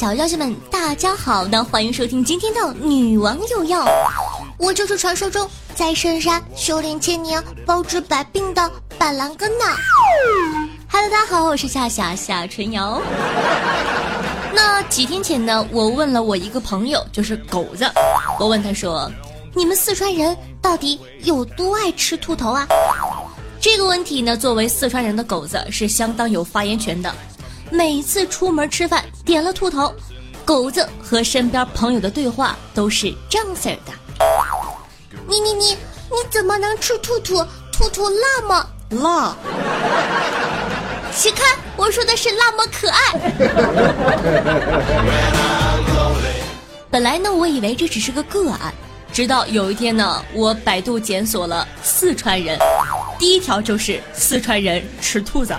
[0.00, 1.44] 小妖精们，大家好！
[1.44, 3.84] 那欢迎收听今天的《女王有药》，
[4.56, 9.76] 我就是传说中在深山修炼千年、包治百病的板蓝根呐。
[10.90, 12.98] Hello，大家好，我是夏夏夏春瑶。
[14.56, 17.84] 那几天前呢，我问了我一个朋友，就是狗子，
[18.38, 19.12] 我问他说
[19.52, 22.66] ：“你们四川人到底有多爱吃兔头啊？”
[23.60, 27.14] 这个问题呢，作为四川人的狗子是相当有发言权的。
[27.72, 29.94] 每次出门吃饭点了兔头，
[30.44, 33.92] 狗子和身边朋友的对话都是这样式的：
[35.28, 35.66] 你你你
[36.10, 37.44] 你怎么能吃兔兔？
[37.72, 39.36] 兔兔那么辣？
[41.14, 41.56] 起开！
[41.76, 43.14] 我说的是辣么可爱。
[46.90, 48.72] 本来呢，我以为这只是个个案，
[49.12, 52.58] 直到有一天呢，我百度检索了四川人，
[53.18, 55.54] 第一条就是四川人吃兔子。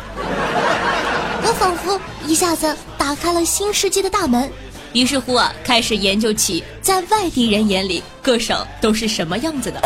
[1.44, 2.75] 我仿佛一下子
[3.12, 4.50] 打开了新世界的大门，
[4.94, 9.81] 于是乎啊，开始研究起在外地人眼里各省都是什么样子的。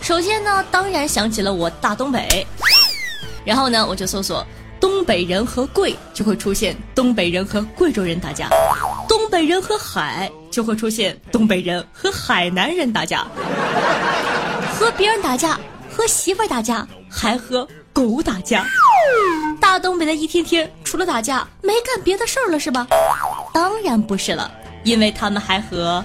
[0.00, 2.46] 首先呢，当然想起了我大东北，
[3.44, 4.42] 然后呢，我就搜索
[4.80, 8.46] 东北人和贵，就会出现东北人和贵州人打架；
[9.06, 13.26] 东北人和海，就会出现东北人和海南人打架。
[14.72, 15.60] 和别人打架，
[15.94, 18.64] 和媳妇打架，还和狗打架。
[19.60, 22.86] 大东北的一天天，除了打架没干别的事儿了是吧？
[23.52, 24.50] 当然不是了，
[24.84, 26.02] 因为他们还和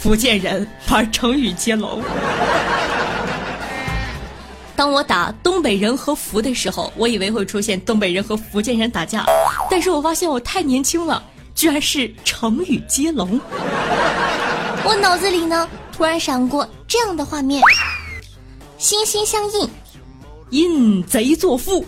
[0.00, 2.02] 福建人玩成语接龙。
[4.74, 9.24] 当我打东北人和福的时候，我以为会出现东北人和福建人打架，
[9.70, 11.22] 但是我发现我太年轻了，
[11.54, 13.40] 居然是成语接龙。
[14.82, 17.62] 我脑子里呢，突然闪过这样的画面：
[18.76, 19.70] 心心相印。
[20.50, 21.86] 淫贼作父，父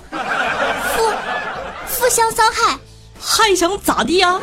[2.07, 2.79] 父相伤害，
[3.21, 4.39] 还想咋地呀？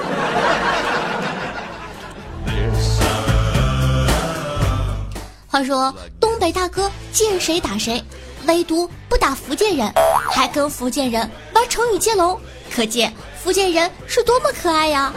[5.47, 8.03] 话说东北大哥见谁打谁，
[8.47, 9.89] 唯独不打福建人，
[10.29, 12.37] 还跟福建人玩成语接龙，
[12.75, 15.13] 可见福建人是多么可爱呀！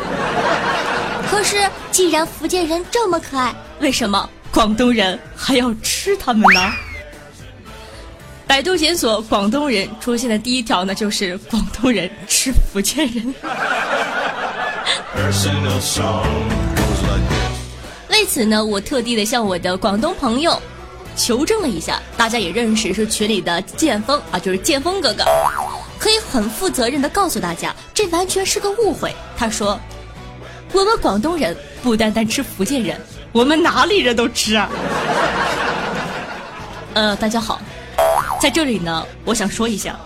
[1.29, 6.61] 可是既然福建人这么可爱，为什么广东人还要吃他们呢？
[8.47, 13.35] 百度检索广东人出现的第一条呢，就是广东人吃福建人。
[18.09, 20.63] 为此呢，我特地的向我的广东朋友
[21.17, 25.25] 求证了一下，大家也认识，是群里的剑锋啊，就是剑锋哥哥，
[25.99, 29.15] 可以很负责任的告诉大家，这完全是个误会。
[29.37, 29.79] 他说，
[30.73, 32.97] 我们广东人不单单吃福建人，
[33.33, 34.71] 我们哪里人都吃啊。
[36.95, 37.61] 呃，大家好。
[38.47, 39.99] 在这里呢，我想说一下，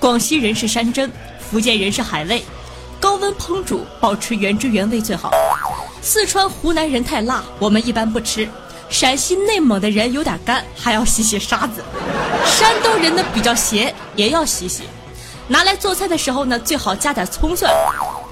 [0.00, 2.42] 广西人是山珍，福建人是海味，
[2.98, 5.30] 高温烹煮，保持原汁原味最好。
[6.00, 8.48] 四川、湖南人太辣，我们一般不吃。
[8.88, 11.84] 陕西、内蒙的人有点干，还要洗洗沙子。
[12.46, 14.84] 山东人呢比较咸，也要洗洗。
[15.46, 17.70] 拿来做菜的时候呢，最好加点葱蒜。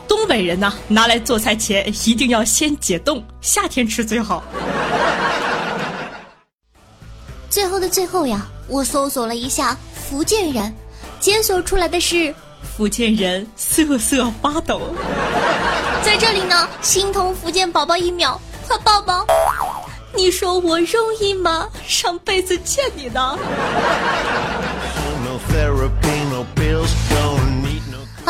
[0.08, 4.42] 东北人呢，拿来做菜前一定要先解冻，夏天吃最好。
[7.50, 8.48] 最后的最后呀。
[8.70, 10.72] 我搜索了一下福建人，
[11.18, 12.32] 检索出来的是
[12.62, 14.80] 福建人瑟瑟发抖。
[16.04, 19.26] 在这里呢，心疼福建宝宝一秒，快抱抱！
[20.14, 21.68] 你说我容易吗？
[21.84, 23.38] 上辈子欠你的。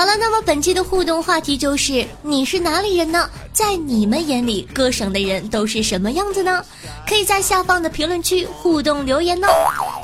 [0.00, 3.28] 好了，那么本期的互动话题就是：你是哪里人呢？
[3.52, 6.64] 在你们眼里，各省的人都是什么样子呢？
[7.06, 9.48] 可以在下方的评论区互动留言哦。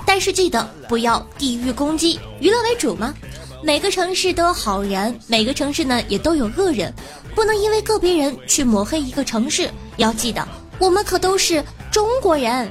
[0.05, 3.15] 但是记得不要地域攻击，娱乐为主嘛。
[3.63, 6.93] 每个城市都有好人，每个城市呢也都有恶人，
[7.35, 9.71] 不能因为个别人去抹黑一个城市。
[9.97, 10.47] 要记得，
[10.79, 12.69] 我们可都是中国人。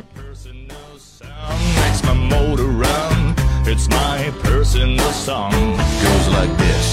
[6.04, 6.84] goes like this.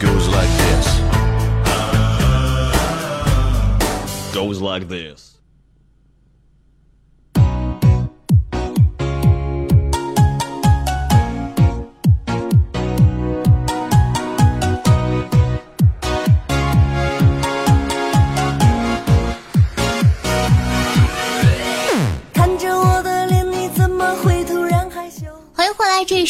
[0.00, 1.00] goes like this.
[4.32, 5.29] Goes like this.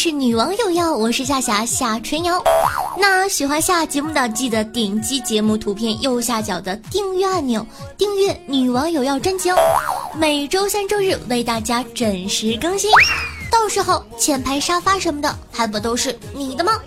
[0.03, 2.43] 是女王有药，我是夏夏夏春瑶。
[2.97, 7.63] 那喜欢下节目的，记得点击节目图片右下角的订阅按钮，
[7.99, 9.57] 订阅女王有药专辑哦。
[10.15, 12.89] 每周三、周日为大家准时更新，
[13.51, 16.79] 到时候前排沙发什么的，还不都是你的吗？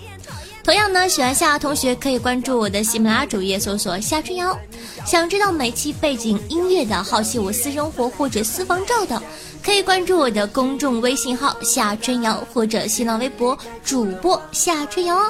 [0.64, 4.58] 同样呢，喜欢夏夏同学可以关注我的喜马拉雅主页，搜索夏春瑶。
[5.06, 9.22] 想知道每期背景音乐的，好奇我私生活或者私房照的，
[9.64, 15.24] 可以关注我的公众微信号夏春瑶或者新浪微博主播夏春瑶哦。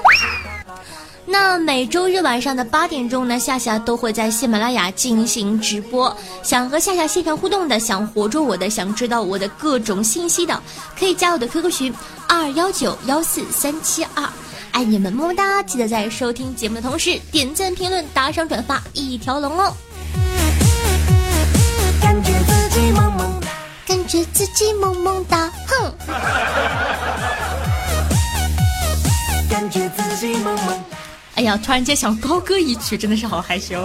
[1.25, 6.15] 那每周日晚上的八点钟呢，夏夏都会在喜马拉雅进行直播。
[6.43, 10.61] 想和夏夏现场互动的，想活捉我的，想知道我的各种信息的，
[10.99, 11.95] 可以加我的 QQ 群
[12.29, 14.29] 二幺九幺四三七二。
[14.73, 15.63] 爱你们，么么哒！
[15.63, 19.73] 记得在收听节目的同时点赞、评论、打赏、转发一条龙哦。
[24.15, 25.93] 觉自己萌萌哒，哼！
[29.51, 30.85] 感觉自己萌萌。
[31.35, 33.85] 哎呀，突然间想高歌一曲，真的是好害羞。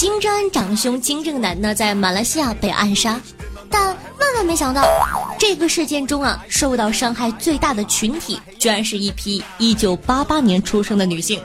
[0.00, 3.20] 金正恩长兄金正男呢，在马来西亚被暗杀，
[3.68, 4.82] 但万万没想到，
[5.38, 11.38] 这个事件中啊，受到伤害最大的群体，居然是一批1988年出生的女性。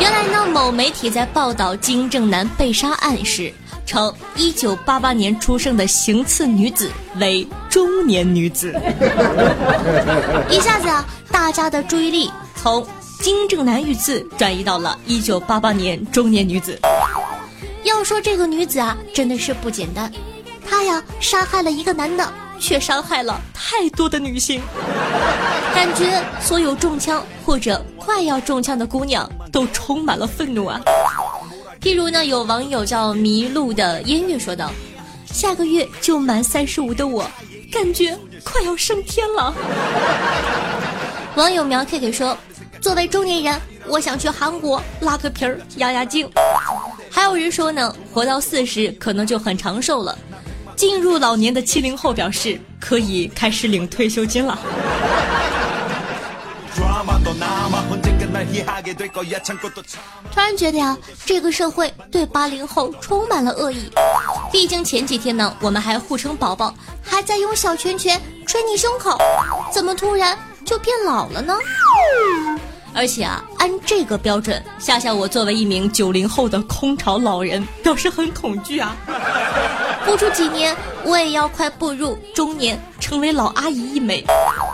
[0.00, 3.52] 原来呢，某媒体在报道金正男被杀案时，
[3.86, 6.90] 称1988年出生的行刺女子
[7.20, 8.74] 为中年女子。
[10.50, 12.84] 一下子啊，大家的注意力从
[13.20, 16.78] 金正男遇刺转移到了1988年中年女子。
[17.84, 20.10] 要说这个女子啊，真的是不简单，
[20.68, 24.60] 她呀杀害了一个男的，却伤害了太多的女性。
[25.74, 30.80] 感觉所有中枪或者快要中枪的姑娘都充满了愤怒啊。
[31.80, 34.70] 譬如呢，有网友叫迷路的音乐说道
[35.32, 37.28] ：“下个月就满三十五的我，
[37.72, 39.54] 感觉快要升天了。
[41.36, 42.36] ”网友苗 K K 说
[42.80, 46.28] ：“作为中年人我想去韩国拉个皮儿压压惊。
[47.10, 50.16] 还有人说呢活到四十可能就很长寿了
[50.76, 54.58] 进入老年的七零后表示可以开始领退休金了。
[60.30, 63.90] 突然觉得呀这个社会对八零后充满了恶意
[64.52, 69.18] 毕竟前几天呢我们还互称宝宝还在用小拳拳捶你胸口
[69.72, 71.56] 怎么突然就变老了呢？
[72.98, 78.96] 而且啊按这个标准夏夏我作为一名九零后的空巢老人表示很恐惧啊。
[80.04, 84.24] 不出几年我也要快步入中年成为老阿姨一枚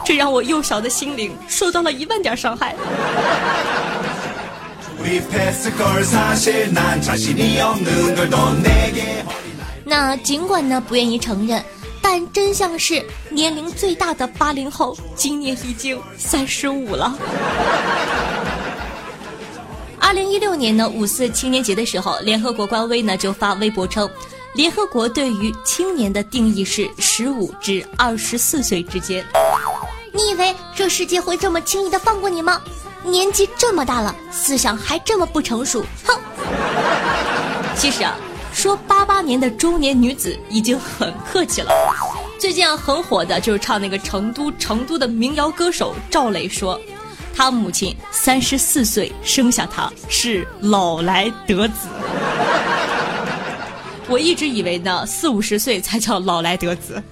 [0.07, 2.75] 这让我幼小的心灵受到了一万点伤害。
[9.85, 11.63] 那尽管呢不愿意承认
[12.07, 17.19] 但真相是年龄最大的八零后今年已经三十五了。
[19.99, 24.09] 二零一六年呢五四青年节的时候，联合国官微呢就发微博称，
[24.55, 29.25] 联合国对于青年的定义是十五至二十四岁之间。
[30.13, 32.61] 你以为这世界会这么轻易的放过你吗？
[33.03, 36.21] 年纪这么大了，思想还这么不成熟，哼！
[37.75, 38.15] 其实啊，
[38.65, 41.71] 说八八年的中年女子已经很客气了。
[42.39, 46.81] 最近啊，很火的就是唱那个成都成都的民谣歌手赵雷说，
[47.35, 51.89] 他母亲三十四岁生下他是老来得子。
[54.09, 57.03] 我一直以为呢，四五十岁才叫老来得子。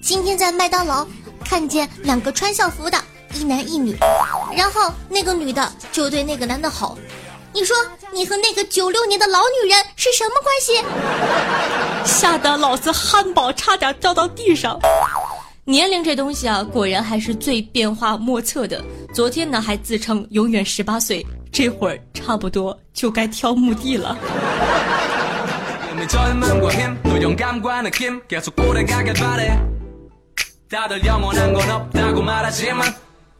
[0.00, 1.04] 今天在麦当劳
[1.44, 2.96] 看见两个穿校服的
[3.34, 3.96] 一男一女，
[4.56, 6.96] 然后那个女的就对那个男的吼
[7.52, 7.76] ：“你说
[8.12, 10.82] 你和那个九六年的老女人是什么关系？”
[12.06, 14.78] 吓得老子汉堡差点掉到地上。
[15.64, 18.82] 年龄这东西啊，果然还是最变化莫测的。
[19.12, 24.16] 昨天呢还自称永远十八岁，这会儿差不多就该挑墓地了。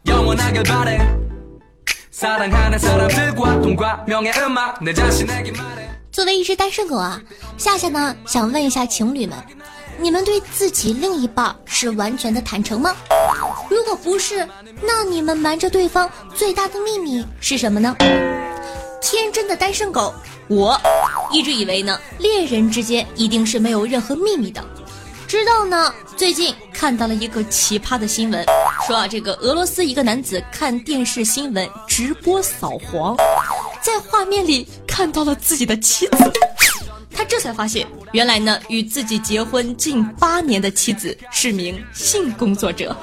[0.05, 0.99] 젊음과 힘, 또 영감과 느낌 계속 오래가길 바래 다들 영원한 건 없다고 말하지만 영원하길 바래
[2.11, 7.21] 사랑하는 사람들과 돈과 명예 음악 내 자신에게 말해 作为一只单身狗啊，
[7.57, 9.37] 夏夏呢想问一下情侣们，
[9.99, 12.95] 你们对自己另一半是完全的坦诚吗？
[13.69, 14.45] 如果不是，
[14.81, 17.95] 那你们瞒着对方最大的秘密是什么呢？
[19.01, 20.13] 天真的单身狗，
[20.47, 20.77] 我
[21.31, 24.61] 一直以为呢，恋人之间一定是没有任何秘密的。
[25.26, 28.44] 知道呢最近看到了一个奇葩的新闻
[28.86, 33.16] 说啊这个俄罗斯一个男子看电视新闻直播扫黄
[33.80, 36.32] 在画面里看到了自己的妻子。
[37.16, 42.94] 他这才发现原来呢与自己结婚近八年的妻子是名性工作者。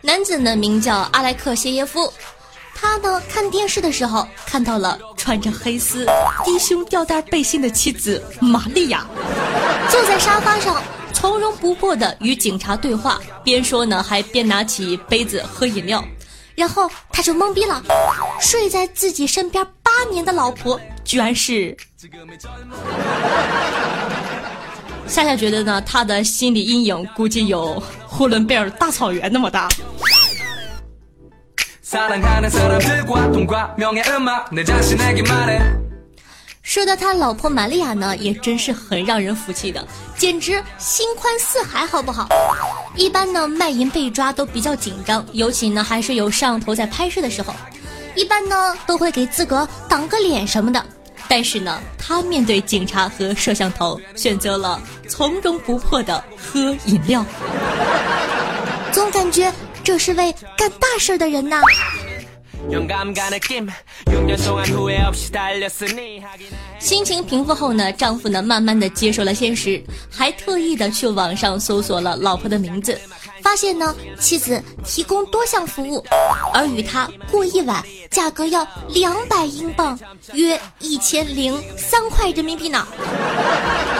[0.00, 2.10] 男子呢名叫阿莱克谢耶夫。
[2.80, 6.06] 他呢看电视的时候看到了穿着黑丝
[6.42, 9.06] 低胸吊带背心的妻子玛利亚，
[9.90, 10.82] 坐在沙发上
[11.12, 16.02] 从容不迫地与警察对话，边说呢还边拿起杯子喝饮料，
[16.54, 17.82] 然后他就懵逼了，
[18.40, 21.76] 睡在自己身边八年的老婆居然是。
[25.06, 29.68] 夏夏觉得呢，他的心理阴影估计有呼伦贝尔大草原那么大。
[36.62, 39.82] 说到他老婆玛利亚呢，也真是很让人服气的，
[40.18, 42.28] 简直心宽似海，好不好？
[42.94, 47.54] 一般呢，卖淫被抓都比较紧张，尤其呢还是有摄像头在拍摄的时候，
[48.14, 50.84] 一般呢都会给自个挡个脸什么的。
[51.26, 54.78] 但是呢，他面对警察和摄像头，选择了
[55.08, 57.24] 从容不迫的喝饮料，
[58.92, 59.50] 总感觉
[59.88, 61.62] 这是位干大事的人呐。
[66.78, 73.00] 心情平复后呢，丈夫呢慢慢的接受了现实，还特意的去网上搜索了老婆的名字，
[73.42, 76.04] 发现呢妻子提供多项服务，
[76.52, 79.98] 而与他过一晚，价格要两百英镑，
[80.34, 82.86] 约一千零三块人民币呢。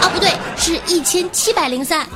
[0.01, 2.07] 啊，不对，是一千七百零三。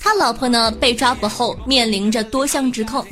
[0.00, 3.04] 他老婆呢被抓捕后面临着多项指控，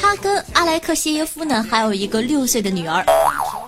[0.00, 3.04] 他跟阿莱克谢耶夫呢还有一个六岁的女儿。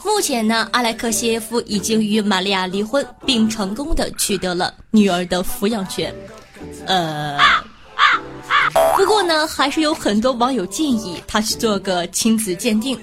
[0.04, 6.14] 目前呢，阿莱克谢耶夫已经与玛利亚离婚，并成功的取得了女儿的抚养权。
[6.86, 7.36] 呃，
[8.96, 12.98] 不过呢，还是有很多网友建议他去做个亲子鉴定，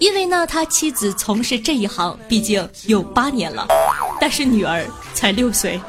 [0.00, 3.68] 因为呢，他妻子从事这一行毕竟有八年了，
[4.20, 4.84] 但是女儿
[5.14, 5.80] 才六岁。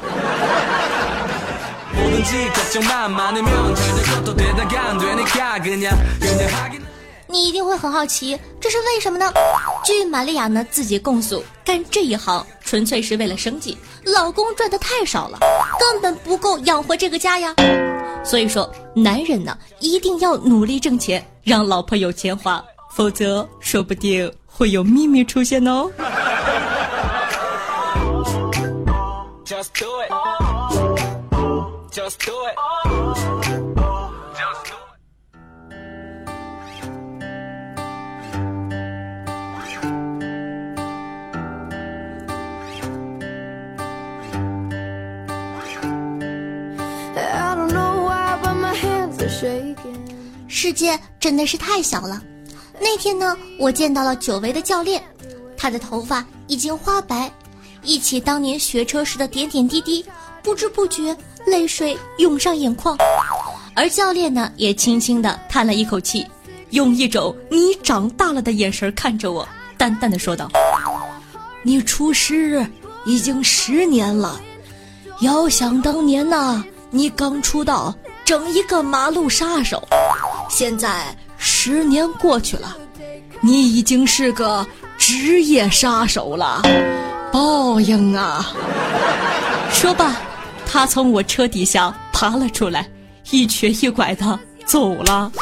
[7.26, 9.32] 你一定会很好奇这是为什么呢
[9.84, 15.38] 据玛利亚呢自己供述干这一行纯粹是为了生计老公赚的太少了
[15.78, 17.54] 根本不够养活这个家呀
[18.24, 25.90] 所以说男人呢一定要努力挣钱让老婆有钱花否则说不定会有秘密出现哦
[31.92, 32.54] Just do it
[34.38, 34.80] Just do it
[47.16, 49.98] I don't know why, but my hands are shaking.
[50.46, 52.22] 世界真的是太小了。
[52.78, 55.02] 那天呢，我见到了久违的教练，
[55.56, 57.32] 他的头发已经花白，
[57.82, 60.06] 忆起当年学车时的点点滴滴，
[60.42, 61.16] 不知不觉
[61.50, 62.96] 泪水涌上眼眶。
[63.74, 66.26] 而教练呢，也轻轻地叹了一口气，
[66.70, 70.48] 用一种你长大了的眼神看着我，淡淡的说道
[71.62, 72.66] ：“你出师
[73.04, 74.40] 已经十年了，
[75.20, 79.82] 遥想当年呐，你刚出道，整一个马路杀手。
[80.48, 82.76] 现在十年过去了，
[83.40, 84.66] 你已经是个
[84.98, 86.62] 职业杀手了，
[87.32, 88.52] 报应啊！
[89.72, 90.16] 说罢，
[90.72, 92.88] 他从我车底下爬了出来，
[93.32, 95.32] 一瘸一拐的走了。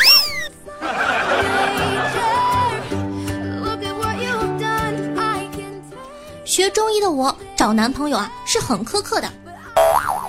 [6.47, 9.31] 学中医的我找男朋友啊是很苛刻的。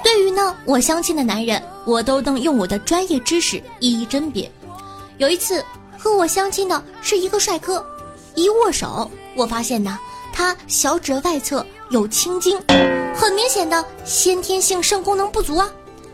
[0.04, 4.52] 对于呢我相亲的男人，我都能用我的专业知识一一甄别。
[5.18, 5.64] 有一次
[5.98, 7.84] 和我相亲的是一个帅哥，
[8.36, 9.98] 一握手，我发现呢
[10.34, 12.60] 他小指外侧有青筋，
[13.16, 15.70] 很明显的先天性肾功能不足啊，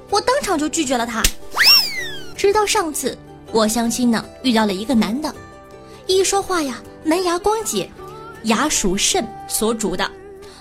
[0.10, 1.22] 我当场就拒绝了他。
[2.36, 3.18] 直到上次
[3.52, 5.34] 我相亲呢遇到了一个男的，
[6.08, 7.90] 一说话呀门牙光洁。
[8.44, 10.08] 牙属肾所主的，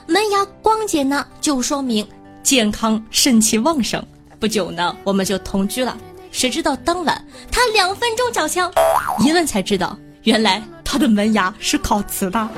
[0.06, 2.08] 门牙光洁呢，就说明
[2.42, 4.02] 健康肾气旺盛。
[4.40, 5.94] 不久呢，我们就同居了。
[6.32, 7.22] 谁知道当晚
[7.52, 8.72] 他两分钟缴枪，
[9.20, 12.48] 一问才知道，原来他的门牙是烤瓷的。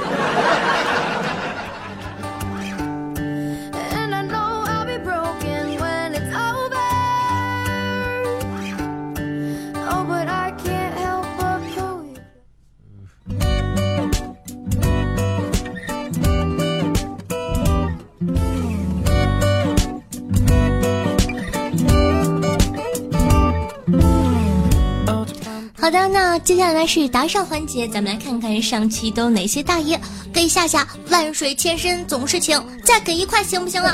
[26.12, 30.00] 那接下来是打赏环节，咱们来看看上期都哪些大爷
[30.32, 33.92] 给夏夏万水千山总是情，再给一块行不行了？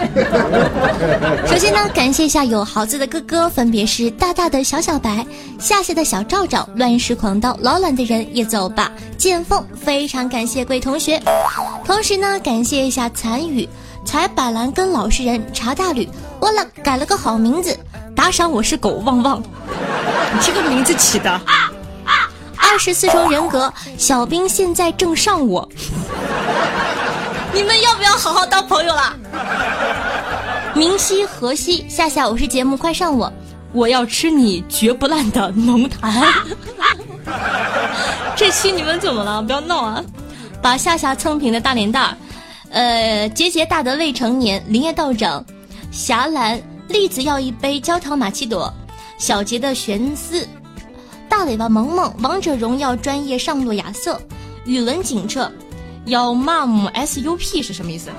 [1.46, 5.26] 首先呢，感谢一下有豪子的哥哥，分别是大大的小小白、
[5.58, 11.20] 夏夏的小赵赵、乱世狂刀、老懒的人也走吧、剑锋，非常感谢贵同学。
[11.84, 13.68] 同时呢，感谢一下残雨、
[14.04, 16.08] 才板蓝根老实人、茶大吕，
[16.40, 17.76] 我了改了个好名字，
[18.14, 19.42] 打赏我是狗旺旺，
[20.34, 21.40] 你这个名字起的。
[22.72, 25.68] 二十四重人格，小兵现在正上我，
[27.52, 29.14] 你们要不要好好当朋友了？
[30.74, 33.30] 明熙河西夏夏，我是节目，快上我，
[33.74, 36.26] 我要吃你绝不烂的浓痰。
[38.34, 39.42] 这期你们怎么了？
[39.42, 40.02] 不要闹啊！
[40.62, 42.16] 把夏夏蹭平的大脸蛋儿，
[42.70, 45.44] 呃，杰杰大德未成年，林业道长，
[45.90, 46.58] 霞兰
[46.88, 48.72] 栗子要一杯焦糖玛奇朵，
[49.18, 50.48] 小杰的悬丝。
[51.32, 54.20] 大尾巴萌萌，王者荣耀专业上路亚瑟，
[54.66, 55.50] 语文警澈，
[56.04, 58.10] 要 mom sup 是什么意思？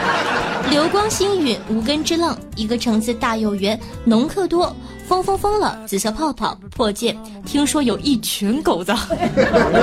[0.70, 4.74] 流光星陨，无根之浪，一个橙子大又圆，农客多，
[5.06, 8.94] 疯疯疯了，紫色泡泡破戒，听说有一群狗子。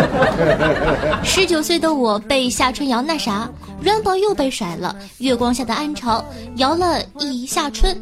[1.24, 3.48] 十九岁的我被夏春瑶那啥，
[3.80, 6.26] 软宝又被甩了，月光下的暗潮
[6.56, 7.96] 摇了一夏春，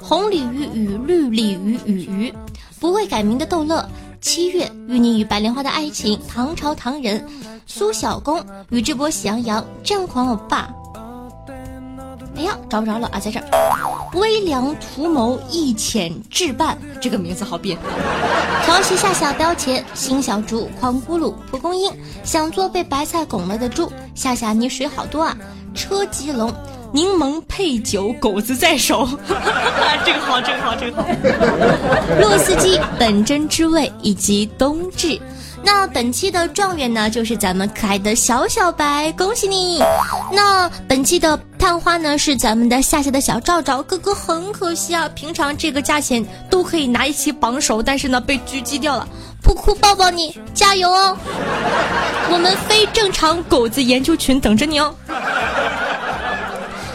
[0.00, 2.34] 红鲤鱼与绿鲤鱼与鱼。
[2.80, 3.86] 不会改名的逗乐，
[4.20, 7.24] 七月与你与白莲花的爱情，唐朝唐人，
[7.66, 10.68] 苏小公宇智波喜羊羊，战狂欧巴。
[12.36, 13.46] 哎呀，找不着了啊，在这儿。
[14.14, 17.76] 微凉图谋一浅置办，这个名字好变。
[18.64, 23.90] 调戏夏夏标签，新小猪狂咕噜蒲公英，想做被白菜拱了的猪。
[24.14, 25.36] 夏夏你水好多啊，
[25.74, 26.52] 车吉龙。
[26.92, 29.06] 柠檬配酒，狗子在手，
[30.04, 31.06] 这个好，这个好，这个好。
[32.20, 35.20] 洛斯基本真之味以及冬至，
[35.62, 39.82] 那本期的状元呢，就是咱们可爱的小小白，恭喜你。
[40.32, 49.06] 那本期的探花呢，是咱们的夏夏的小赵赵哥哥，很可惜啊，平常这个价钱都可以拿一期榜首，但是呢被狙击掉了。
[49.40, 51.16] 不哭抱抱你，加油哦！
[52.30, 54.92] 我们非正常狗子研究群等着你哦。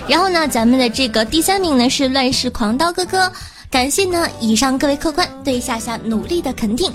[0.07, 3.31] 然后呢，咱们的这个第三名呢是乱世狂刀哥哥，
[3.71, 6.91] 感谢呢以上各位客官对夏夏努力的肯定，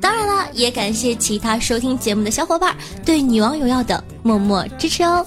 [0.00, 5.24] 当然了，也感谢其他收听节目的小伙伴对女王有药的默默支持哦。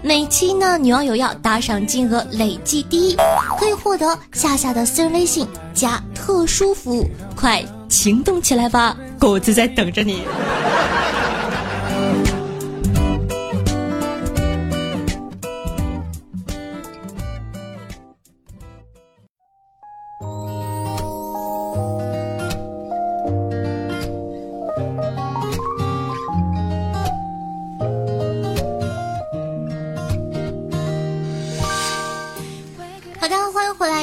[0.00, 3.16] 每期呢女王有药打赏金额累计第一，
[3.58, 10.22] 可以获得夏夏的私人微信加特殊服务，快行动起来吧，狗子在等着你。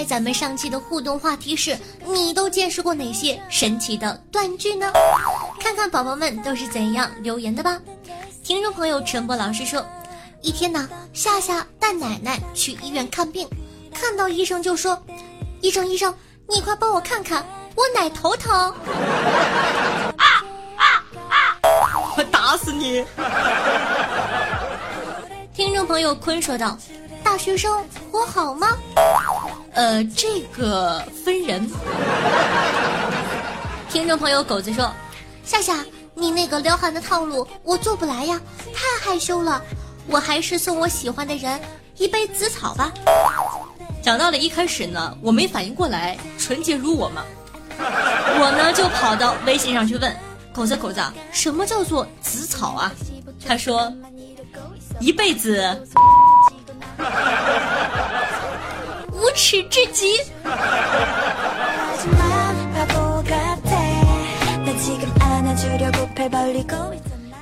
[0.06, 4.92] 咱们上期的互动话题是你都见识过哪些神奇的断句呢？
[5.60, 7.80] 看看宝宝们都是怎样留言的吧。
[8.44, 9.84] 听众朋友陈博老师说，
[10.42, 13.50] 一天呢，夏夏带奶奶去医院看病，
[13.92, 15.02] 看到医生就说
[15.62, 16.14] ：“医生医生，
[16.48, 18.54] 你快帮我看看，我奶头疼。”
[20.16, 20.26] 啊
[20.78, 20.86] 啊
[21.30, 21.58] 啊！
[22.16, 23.04] 我打死你！
[25.56, 26.78] 听众朋友坤说道
[27.24, 28.68] ：“大学生活好吗？”
[29.76, 31.70] 呃，这个分人。
[33.90, 34.90] 听众朋友狗子说
[35.44, 38.40] ：“夏夏，你那个撩汉的套路我做不来呀，
[38.74, 39.62] 太害羞了。
[40.08, 41.60] 我还是送我喜欢的人
[41.98, 42.90] 一杯紫草吧。
[44.02, 47.26] 讲到了，一开始呢，我没反应过来，纯洁如我嘛。
[47.78, 50.16] 我呢就跑到微信上去问
[50.54, 51.02] 狗子狗子，
[51.34, 52.94] 什么叫做紫草啊？
[53.46, 53.92] 他说，
[55.02, 55.86] 一辈子。
[59.36, 60.18] 无耻至极。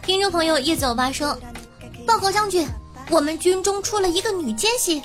[0.02, 1.38] 听众朋友叶走吧说，
[2.08, 2.68] 报告将军，
[3.12, 5.04] 我们军中出了一个女奸细，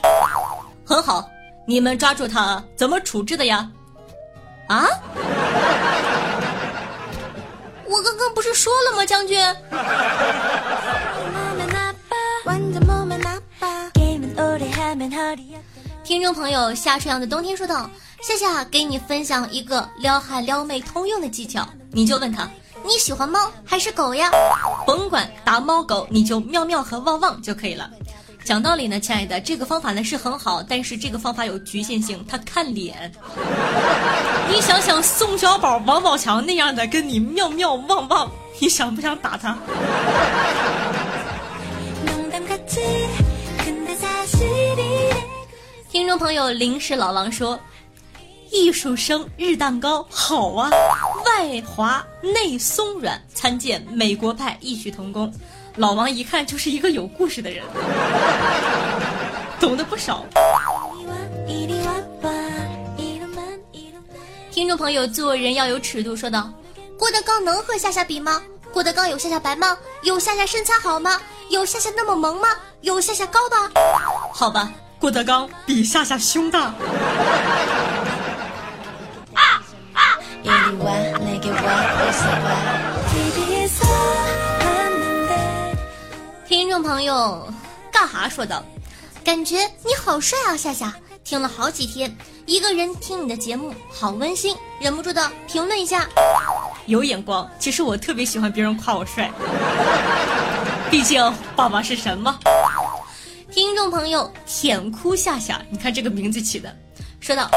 [0.87, 1.29] 很好，
[1.67, 3.69] 你们抓住她怎么处置的呀？
[4.69, 4.87] 啊？
[7.85, 9.39] 我刚刚不是说了吗，将军？
[16.09, 17.91] 听众朋友夏春阳的冬天说道
[18.25, 22.49] ：“夏夏给你分享一个撩汉撩妹通用的技巧，你就问他
[22.83, 24.31] 你喜欢猫还是狗呀？
[24.87, 27.91] 甭管打猫狗，你就喵喵和汪汪就可以了。
[28.43, 33.13] 讲道理呢，亲爱的，这个方法呢是很好，但是这个方法有局限性，它看脸。
[34.49, 39.59] 你想想宋小宝、王宝强那样的跟你喵喵旺旺，你想不想打他？”
[45.99, 47.59] 听众朋友，临时老王说
[48.53, 50.71] ：“艺术生日蛋糕好啊，
[51.27, 55.35] 外滑内松软，参见美国派异曲同工。”
[55.75, 57.65] 老王一看就是一个有故事的人，
[59.59, 60.25] 懂得不少。
[64.53, 66.49] 听众朋友，做人要有尺度，说道
[66.97, 68.41] ：“郭德纲能和夏夏比吗？
[68.73, 69.77] 郭德纲有夏夏白吗？
[70.03, 71.21] 有夏夏身材好吗？
[71.51, 72.51] 有夏夏那么萌吗？
[72.83, 73.69] 有夏夏高吧？
[74.33, 76.73] 好吧。”郭德纲比夏夏胸大。
[86.47, 87.47] 听众朋友，
[87.93, 88.65] 干哈说道？
[89.23, 90.93] 感觉你好帅啊，夏夏！
[91.23, 96.09] 听了好几天，一个人听你的节目好温馨，忍不住的评论一下。
[96.87, 99.31] 有眼光，其实我特别喜欢别人夸我帅，
[100.91, 102.39] 毕竟爸爸是神嘛。
[103.59, 106.73] 听众朋友，舔哭夏夏，你看这个名字起的。
[107.19, 107.51] 说道：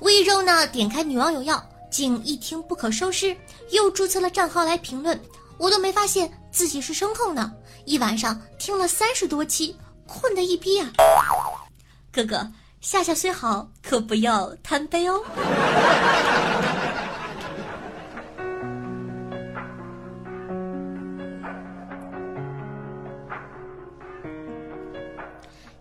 [0.00, 3.36] 魏肉呢，点开女网友要，竟一听不可收拾，
[3.70, 5.20] 又注册了账号来评论，
[5.58, 7.52] 我都没发现自己是声控呢。
[7.84, 10.90] 一晚上听了三十多期，困得一逼啊！
[12.10, 15.22] 哥哥，夏夏虽好，可不要贪杯哦。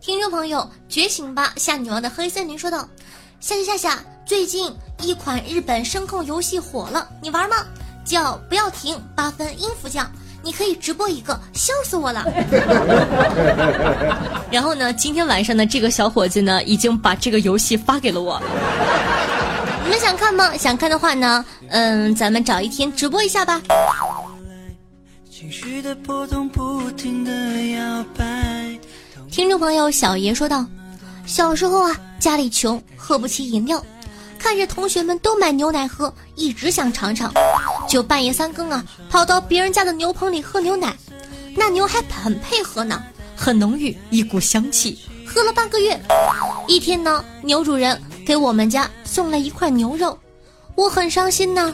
[0.06, 2.88] 听众朋友，觉醒吧，夏女王的黑森林说道
[3.42, 7.56] ：“夏夏夏夏，最近一款日本声控游戏火了，你玩吗？
[8.06, 10.08] 叫不要停，八分音符酱，
[10.44, 12.24] 你可以直播一个，笑死我了。
[14.52, 18.40] 然后呢，今天晚上呢，这个小伙子呢，已经把这个游戏发给了我。
[19.86, 20.56] 你们想看吗？
[20.56, 23.60] 想看的话呢，嗯，咱们找一天直播一下吧。”
[25.32, 28.45] 情绪的波动不停的摇摆。
[29.36, 30.66] 听众朋友小爷说道
[31.28, 33.84] ：“小时候啊，家里穷，喝不起饮料，
[34.40, 37.34] 看着同学们都买牛奶喝，一直想尝尝，
[37.86, 40.96] 就半夜三更啊，跑到别人家的牛棚里喝牛奶。
[41.54, 43.04] 那牛还很配合呢，
[43.36, 44.98] 很浓郁，一股香气。
[45.28, 46.02] 喝了半个月，
[46.66, 50.18] 一天呢，牛主人给我们家送来一块牛肉，
[50.76, 51.70] 我很伤心呐，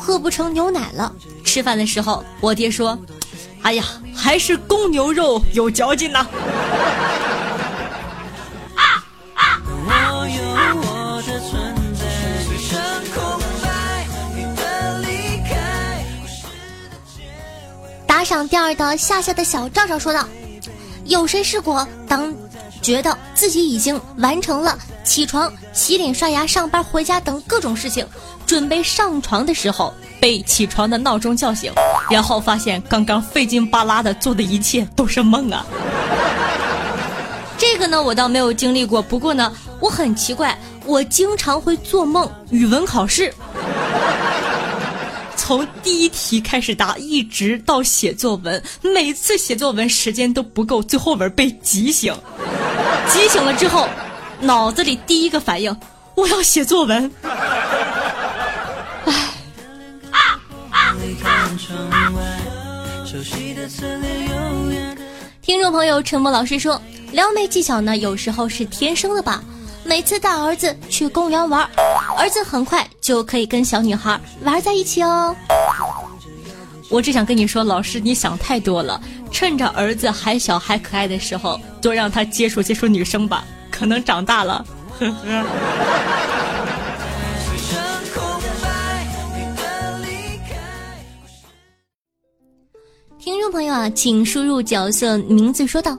[0.00, 1.12] 喝不成牛奶了。
[1.44, 2.98] 吃饭的时候，我爹说。”
[3.66, 6.24] 哎呀，还是公牛肉有嚼劲呐！
[18.06, 20.28] 打赏第二的夏夏的小赵赵说道
[21.06, 22.32] ：“有谁试过当
[22.80, 28.06] 觉得自己已经完成了起床、洗脸、刷牙、上班、回家等各种事情，
[28.46, 29.92] 准备上床的时候？”
[30.26, 31.72] 被起床的闹钟叫醒，
[32.10, 35.64] 然后发现刚刚费劲巴拉的做的一切都是梦啊！
[37.56, 39.00] 这个呢，我倒没有经历过。
[39.00, 42.28] 不过呢，我很奇怪，我经常会做梦。
[42.50, 43.32] 语文考试，
[45.36, 52.12] 从第一题开始答，一直到写作文，每次写作文时间都不够，最后边被急醒。
[53.08, 53.88] 急醒了之后，
[54.40, 55.76] 脑子里第一个反应，
[56.16, 57.08] 我要写作文。
[65.42, 69.42] 听众朋友，陈默老师说，撩妹技巧呢，有时候是天生的吧。
[69.82, 71.68] 每次带儿子去公园玩，
[72.16, 75.34] 儿子很快就可以跟小女孩玩在一起哦。
[76.88, 79.00] 我只想跟你说，老师你想太多了。
[79.32, 84.64] 趁着儿子还小还可爱的时候，多让他接触接触女生吧，可能长大了，
[85.00, 85.44] 呵呵。
[93.56, 95.96] 朋友啊，请输入角色名字，说道：“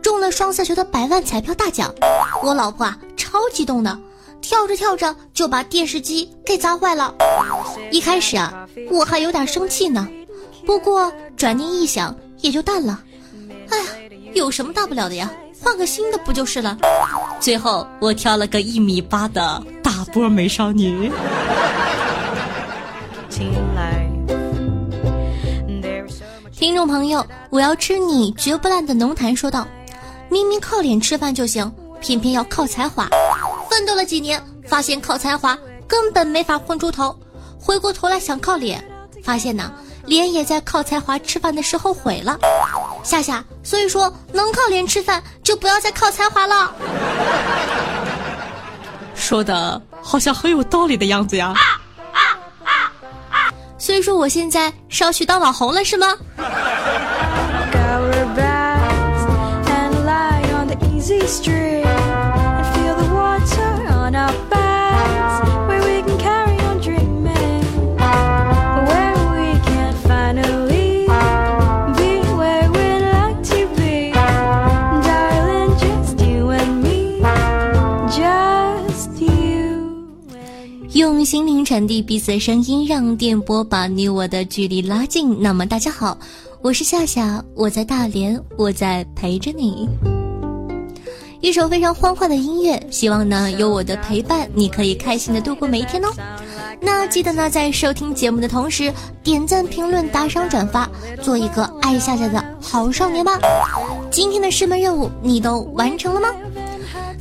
[0.00, 1.94] 中了双色球的百万彩票大奖，
[2.42, 3.98] 我老婆啊超激动的，
[4.40, 7.14] 跳着跳着就把电视机给砸坏了。
[7.90, 10.08] 一开始啊，我还有点生气呢，
[10.64, 12.98] 不过转念一想也就淡了。
[13.68, 13.84] 哎呀，
[14.32, 15.30] 有什么大不了的呀，
[15.62, 16.74] 换个新的不就是了？
[17.38, 21.12] 最后我挑了个一米八的大波美少女。
[26.64, 29.68] ”听众朋友，我要吃你绝不烂的浓痰说道
[30.32, 33.06] ：“明明靠脸吃饭就行，偏偏要靠才华。
[33.68, 37.14] 奋斗了几年，发现靠才华根本没法混出头。
[37.60, 38.82] 回过头来想靠脸，
[39.22, 39.74] 发现呢，
[40.06, 42.38] 脸也在靠才华吃饭的时候毁了。
[43.02, 46.72] 夏夏，所以说能靠脸吃饭，就不要再靠才华了。
[49.14, 51.52] 说的好像很有道理的样子呀。
[53.84, 56.16] 所以说我现在是要去当网红了，是吗？
[81.74, 85.42] 传递彼此的声音，让电波把你我的距离拉近。
[85.42, 86.16] 那么大家好，
[86.62, 89.88] 我是夏夏，我在大连，我在陪着你。
[91.40, 96.12] 一首非常欢快的音乐，希望呢有我的陪伴，你可以开心的度过每一天哦。
[96.84, 98.92] 那记得呢在收听节目的同时，
[99.22, 100.88] 点赞、评论、打赏、转发，
[101.22, 103.38] 做一个爱夏夏的好少年吧。
[104.10, 106.28] 今天的师门任务你都完成了吗？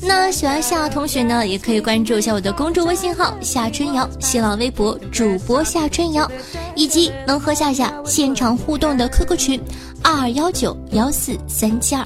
[0.06, 6.30] 那喜欢夏同学呢，也可以关注一下我的公众微信号夏春瑶，新浪微博主播夏春瑶，
[6.76, 9.62] 以及能和夏夏现场互动的 QQ 群
[10.04, 12.06] 二二幺九幺四三七二。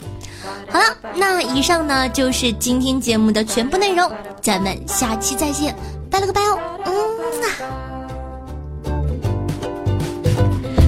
[0.70, 4.10] 好了，那以上呢就是今天节目的全部内容，
[4.44, 5.76] 咱们下期再见，
[6.18, 6.90] 拜了个拜哦，嗯
[7.44, 7.78] 啊。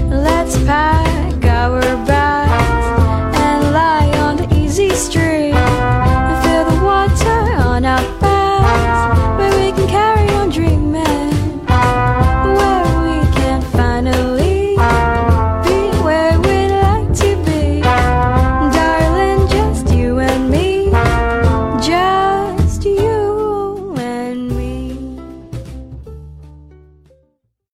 [0.10, 0.65] Let's mm-hmm.
[0.65, 2.88] pack our bags
[3.38, 5.48] and lie on the easy street.